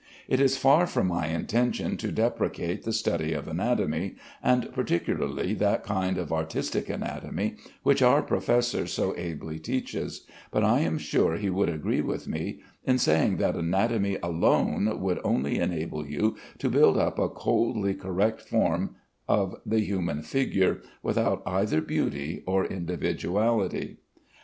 [0.27, 5.83] It is far from my intention to deprecate the study of anatomy, and particularly that
[5.83, 11.51] kind of artistic anatomy which our Professor so ably teaches, but I am sure he
[11.51, 16.97] would agree with me in saying that anatomy alone would only enable you to build
[16.97, 18.95] up a coldly correct form
[19.27, 23.97] of the human figure without either beauty or individuality.